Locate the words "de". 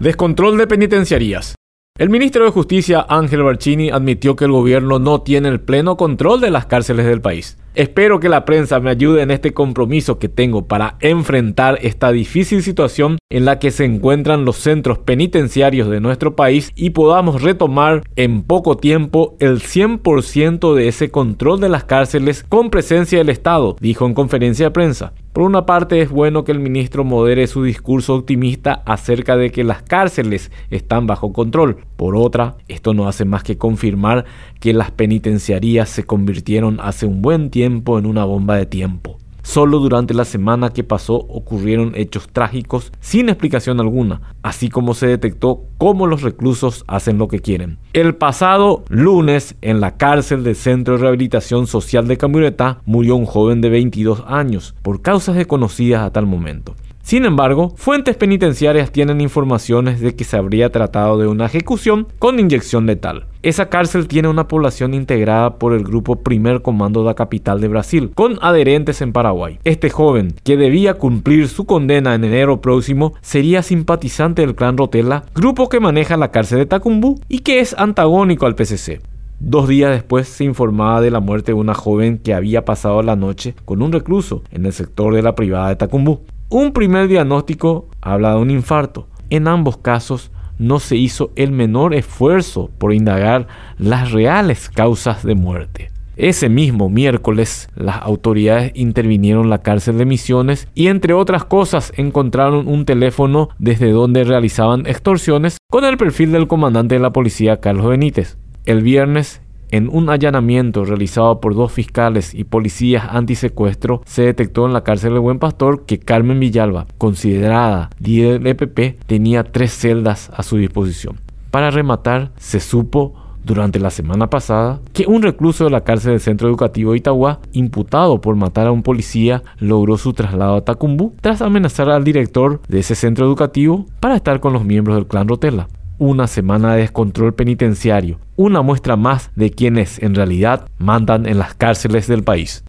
0.56-0.68, 2.44-2.52, 6.40-6.52, 15.88-16.00, 20.74-20.88, 21.60-21.68, 24.66-24.70, 29.36-29.50, 38.56-38.66, 50.94-51.00, 52.06-52.18, 53.62-53.70, 59.98-60.14, 61.16-61.26, 67.00-67.06, 67.62-67.68, 76.58-76.66, 81.00-81.10, 81.52-81.58, 85.14-85.22, 85.70-85.76, 88.34-88.40, 95.24-95.34, 99.98-100.04, 106.96-107.00, 115.14-115.18, 125.64-125.70, 126.92-126.98, 132.68-132.80, 136.74-136.82, 139.34-139.50